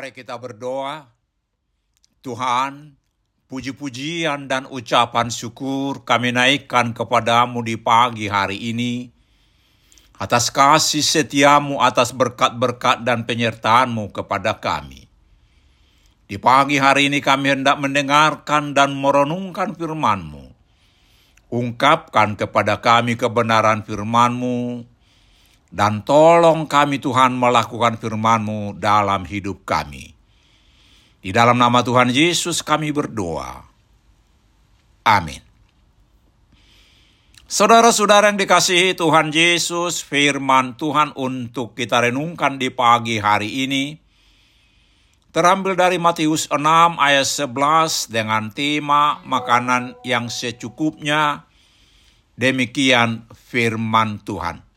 Mari 0.00 0.16
kita 0.16 0.32
berdoa. 0.40 1.12
Tuhan, 2.24 2.96
puji-pujian 3.52 4.48
dan 4.48 4.64
ucapan 4.64 5.28
syukur 5.28 6.08
kami 6.08 6.32
naikkan 6.32 6.96
kepadamu 6.96 7.60
di 7.60 7.76
pagi 7.76 8.24
hari 8.24 8.72
ini. 8.72 9.12
Atas 10.16 10.48
kasih 10.48 11.04
setiamu, 11.04 11.84
atas 11.84 12.16
berkat-berkat 12.16 13.04
dan 13.04 13.28
penyertaanmu 13.28 14.08
kepada 14.08 14.56
kami. 14.56 15.04
Di 16.24 16.40
pagi 16.40 16.80
hari 16.80 17.12
ini 17.12 17.20
kami 17.20 17.60
hendak 17.60 17.76
mendengarkan 17.76 18.72
dan 18.72 18.96
merenungkan 18.96 19.76
firman-Mu. 19.76 20.48
Ungkapkan 21.52 22.40
kepada 22.40 22.80
kami 22.80 23.20
kebenaran 23.20 23.84
firman-Mu, 23.84 24.80
dan 25.70 26.02
tolong 26.02 26.66
kami 26.66 26.98
Tuhan 26.98 27.38
melakukan 27.38 27.94
firman-Mu 27.94 28.74
dalam 28.76 29.22
hidup 29.22 29.62
kami. 29.62 30.12
Di 31.22 31.30
dalam 31.30 31.56
nama 31.56 31.80
Tuhan 31.86 32.10
Yesus 32.10 32.58
kami 32.58 32.90
berdoa. 32.90 33.62
Amin. 35.06 35.38
Saudara-saudara 37.50 38.30
yang 38.30 38.38
dikasihi 38.38 38.94
Tuhan 38.94 39.34
Yesus, 39.34 40.06
firman 40.06 40.78
Tuhan 40.78 41.10
untuk 41.18 41.74
kita 41.74 42.06
renungkan 42.06 42.62
di 42.62 42.70
pagi 42.70 43.18
hari 43.18 43.66
ini, 43.66 43.98
terambil 45.34 45.74
dari 45.74 45.98
Matius 45.98 46.46
6 46.46 46.62
ayat 46.94 47.26
11 47.26 48.06
dengan 48.06 48.54
tema 48.54 49.18
makanan 49.26 49.98
yang 50.06 50.30
secukupnya, 50.30 51.42
demikian 52.38 53.26
firman 53.34 54.22
Tuhan. 54.22 54.69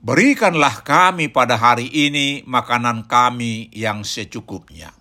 Berikanlah 0.00 0.80
kami 0.80 1.28
pada 1.28 1.60
hari 1.60 1.84
ini 1.92 2.40
makanan 2.48 3.04
kami 3.04 3.68
yang 3.76 4.00
secukupnya. 4.00 4.96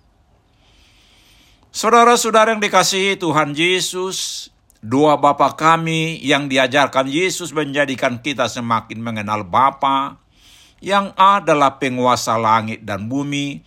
Saudara-saudara 1.71 2.51
yang 2.51 2.59
dikasihi 2.59 3.15
Tuhan 3.15 3.55
Yesus, 3.55 4.51
dua 4.83 5.15
Bapa 5.15 5.55
kami 5.55 6.19
yang 6.19 6.51
diajarkan 6.51 7.07
Yesus 7.07 7.55
menjadikan 7.55 8.19
kita 8.19 8.51
semakin 8.51 8.99
mengenal 8.99 9.47
Bapa 9.47 10.19
yang 10.83 11.15
adalah 11.15 11.79
penguasa 11.79 12.35
langit 12.35 12.83
dan 12.83 13.07
bumi, 13.07 13.63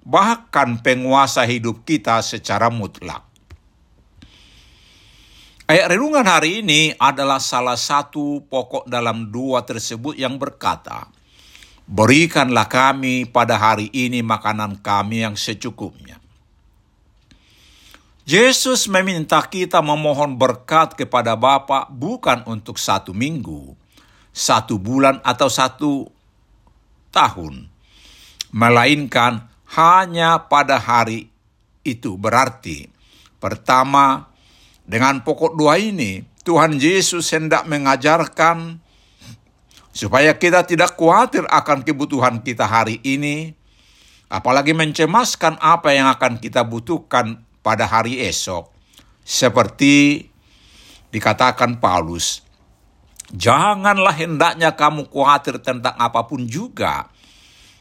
bahkan 0.00 0.80
penguasa 0.80 1.44
hidup 1.44 1.84
kita 1.84 2.24
secara 2.24 2.72
mutlak. 2.72 3.31
Ayat 5.72 5.88
renungan 5.96 6.28
hari 6.28 6.60
ini 6.60 6.92
adalah 7.00 7.40
salah 7.40 7.80
satu 7.80 8.44
pokok 8.44 8.84
dalam 8.84 9.32
dua 9.32 9.64
tersebut 9.64 10.12
yang 10.20 10.36
berkata, 10.36 11.08
Berikanlah 11.88 12.68
kami 12.68 13.24
pada 13.24 13.56
hari 13.56 13.88
ini 13.88 14.20
makanan 14.20 14.84
kami 14.84 15.24
yang 15.24 15.32
secukupnya. 15.32 16.20
Yesus 18.28 18.84
meminta 18.84 19.40
kita 19.48 19.80
memohon 19.80 20.36
berkat 20.36 20.92
kepada 20.92 21.32
Bapa 21.40 21.88
bukan 21.88 22.44
untuk 22.44 22.76
satu 22.76 23.16
minggu, 23.16 23.72
satu 24.28 24.76
bulan 24.76 25.24
atau 25.24 25.48
satu 25.48 26.04
tahun, 27.08 27.64
melainkan 28.52 29.48
hanya 29.72 30.36
pada 30.52 30.76
hari 30.76 31.32
itu 31.80 32.20
berarti 32.20 32.92
pertama 33.40 34.31
dengan 34.82 35.22
pokok 35.22 35.54
doa 35.54 35.78
ini, 35.78 36.26
Tuhan 36.42 36.74
Yesus 36.74 37.30
hendak 37.30 37.70
mengajarkan 37.70 38.82
supaya 39.94 40.34
kita 40.34 40.66
tidak 40.66 40.98
khawatir 40.98 41.46
akan 41.46 41.86
kebutuhan 41.86 42.42
kita 42.42 42.66
hari 42.66 42.98
ini, 43.06 43.54
apalagi 44.26 44.74
mencemaskan 44.74 45.60
apa 45.62 45.94
yang 45.94 46.10
akan 46.10 46.42
kita 46.42 46.66
butuhkan 46.66 47.44
pada 47.62 47.86
hari 47.86 48.18
esok. 48.26 48.74
Seperti 49.22 50.26
dikatakan 51.14 51.78
Paulus, 51.78 52.42
janganlah 53.30 54.18
hendaknya 54.18 54.74
kamu 54.74 55.06
khawatir 55.06 55.62
tentang 55.62 55.94
apa 55.94 56.26
pun 56.26 56.42
juga, 56.42 57.06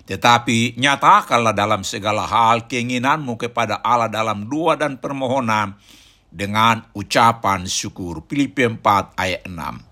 tetapi 0.05 0.77
nyatakanlah 0.77 1.57
dalam 1.57 1.81
segala 1.81 2.29
hal 2.29 2.69
keinginanmu 2.69 3.41
kepada 3.41 3.81
Allah 3.81 4.11
dalam 4.11 4.45
doa 4.45 4.77
dan 4.77 5.01
permohonan 5.01 5.73
dengan 6.31 6.87
ucapan 6.95 7.67
syukur. 7.67 8.23
Filipi 8.25 8.63
4 8.63 9.19
ayat 9.19 9.43
6. 9.45 9.91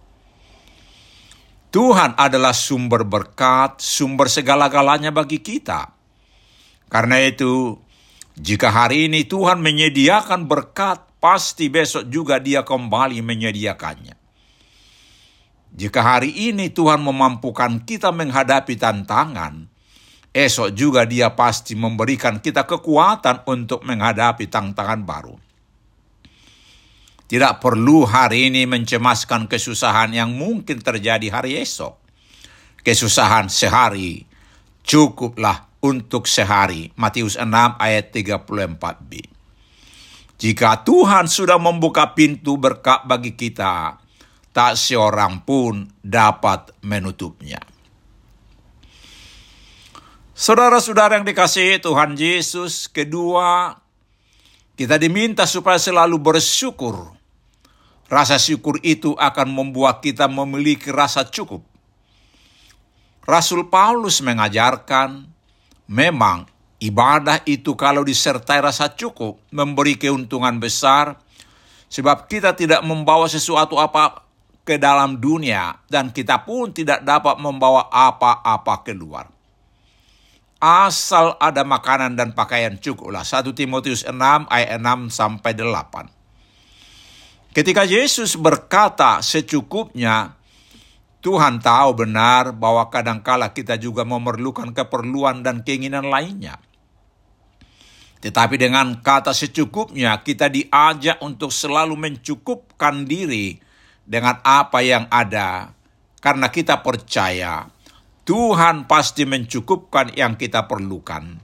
Tuhan 1.70 2.18
adalah 2.18 2.56
sumber 2.56 3.06
berkat, 3.06 3.78
sumber 3.78 4.26
segala-galanya 4.26 5.14
bagi 5.14 5.38
kita. 5.38 5.94
Karena 6.90 7.22
itu, 7.22 7.78
jika 8.34 8.74
hari 8.74 9.06
ini 9.06 9.28
Tuhan 9.30 9.62
menyediakan 9.62 10.50
berkat, 10.50 11.06
pasti 11.22 11.70
besok 11.70 12.10
juga 12.10 12.42
dia 12.42 12.66
kembali 12.66 13.22
menyediakannya. 13.22 14.18
Jika 15.70 16.02
hari 16.02 16.50
ini 16.50 16.74
Tuhan 16.74 17.06
memampukan 17.06 17.86
kita 17.86 18.10
menghadapi 18.10 18.74
tantangan, 18.74 19.70
esok 20.34 20.74
juga 20.74 21.06
dia 21.06 21.38
pasti 21.38 21.78
memberikan 21.78 22.42
kita 22.42 22.66
kekuatan 22.66 23.46
untuk 23.46 23.86
menghadapi 23.86 24.50
tantangan 24.50 25.06
baru. 25.06 25.49
Tidak 27.30 27.62
perlu 27.62 28.10
hari 28.10 28.50
ini 28.50 28.66
mencemaskan 28.66 29.46
kesusahan 29.46 30.18
yang 30.18 30.34
mungkin 30.34 30.82
terjadi 30.82 31.30
hari 31.30 31.62
esok. 31.62 31.94
Kesusahan 32.82 33.54
sehari 33.54 34.26
cukuplah 34.82 35.70
untuk 35.78 36.26
sehari. 36.26 36.90
Matius 36.98 37.38
6 37.38 37.46
ayat 37.78 38.10
34b. 38.10 39.30
Jika 40.42 40.82
Tuhan 40.82 41.30
sudah 41.30 41.62
membuka 41.62 42.18
pintu 42.18 42.58
berkat 42.58 43.06
bagi 43.06 43.38
kita, 43.38 44.02
tak 44.50 44.74
seorang 44.74 45.46
pun 45.46 45.86
dapat 46.02 46.74
menutupnya. 46.82 47.62
Saudara-saudara 50.34 51.22
yang 51.22 51.28
dikasihi 51.30 51.78
Tuhan 51.78 52.18
Yesus, 52.18 52.90
kedua, 52.90 53.78
kita 54.74 54.98
diminta 54.98 55.44
supaya 55.44 55.78
selalu 55.78 56.18
bersyukur 56.18 57.19
Rasa 58.10 58.42
syukur 58.42 58.82
itu 58.82 59.14
akan 59.14 59.54
membuat 59.54 60.02
kita 60.02 60.26
memiliki 60.26 60.90
rasa 60.90 61.30
cukup. 61.30 61.62
Rasul 63.30 63.70
Paulus 63.70 64.26
mengajarkan, 64.26 65.30
memang 65.86 66.50
ibadah 66.82 67.46
itu 67.46 67.78
kalau 67.78 68.02
disertai 68.02 68.66
rasa 68.66 68.90
cukup 68.98 69.38
memberi 69.54 69.94
keuntungan 70.02 70.58
besar, 70.58 71.22
sebab 71.86 72.26
kita 72.26 72.58
tidak 72.58 72.82
membawa 72.82 73.30
sesuatu 73.30 73.78
apa 73.78 74.26
ke 74.66 74.82
dalam 74.82 75.22
dunia 75.22 75.78
dan 75.86 76.10
kita 76.10 76.42
pun 76.42 76.74
tidak 76.74 77.06
dapat 77.06 77.38
membawa 77.38 77.90
apa-apa 77.94 78.86
keluar. 78.86 79.30
Asal 80.58 81.40
ada 81.40 81.62
makanan 81.62 82.20
dan 82.20 82.34
pakaian 82.34 82.76
cukuplah. 82.76 83.24
1 83.24 83.46
Timotius 83.56 84.04
6 84.04 84.18
ayat 84.50 84.76
6 84.82 85.08
sampai 85.14 85.54
8. 85.56 86.19
Ketika 87.60 87.84
Yesus 87.84 88.40
berkata 88.40 89.20
secukupnya, 89.20 90.40
Tuhan 91.20 91.60
tahu 91.60 92.08
benar 92.08 92.56
bahwa 92.56 92.88
kadangkala 92.88 93.52
kita 93.52 93.76
juga 93.76 94.08
memerlukan 94.08 94.72
keperluan 94.72 95.44
dan 95.44 95.68
keinginan 95.68 96.08
lainnya. 96.08 96.56
Tetapi 98.24 98.56
dengan 98.56 99.04
kata 99.04 99.36
secukupnya, 99.36 100.24
kita 100.24 100.48
diajak 100.48 101.20
untuk 101.20 101.52
selalu 101.52 102.00
mencukupkan 102.00 103.04
diri 103.04 103.60
dengan 104.08 104.40
apa 104.40 104.80
yang 104.80 105.12
ada, 105.12 105.76
karena 106.24 106.48
kita 106.48 106.80
percaya 106.80 107.68
Tuhan 108.24 108.88
pasti 108.88 109.28
mencukupkan 109.28 110.16
yang 110.16 110.40
kita 110.40 110.64
perlukan, 110.64 111.44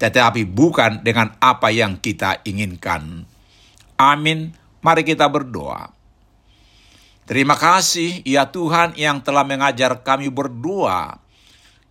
tetapi 0.00 0.40
bukan 0.48 1.04
dengan 1.04 1.36
apa 1.36 1.68
yang 1.68 2.00
kita 2.00 2.40
inginkan. 2.48 3.28
Amin. 4.00 4.59
Mari 4.80 5.04
kita 5.04 5.28
berdoa. 5.28 5.92
Terima 7.28 7.54
kasih 7.54 8.24
ya 8.26 8.48
Tuhan 8.48 8.98
yang 8.98 9.22
telah 9.22 9.46
mengajar 9.46 10.02
kami 10.02 10.26
berdoa 10.32 11.20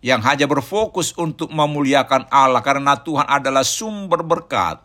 yang 0.00 0.20
hanya 0.24 0.48
berfokus 0.48 1.12
untuk 1.16 1.52
memuliakan 1.52 2.28
Allah 2.32 2.64
karena 2.64 2.96
Tuhan 2.96 3.28
adalah 3.28 3.64
sumber 3.64 4.24
berkat, 4.24 4.80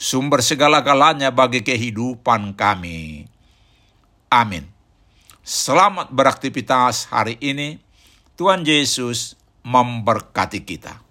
sumber 0.00 0.40
segala-galanya 0.40 1.28
bagi 1.28 1.60
kehidupan 1.60 2.56
kami. 2.56 3.28
Amin. 4.32 4.64
Selamat 5.44 6.08
beraktivitas 6.12 7.08
hari 7.08 7.36
ini. 7.40 7.80
Tuhan 8.36 8.64
Yesus 8.64 9.36
memberkati 9.60 10.64
kita. 10.64 11.09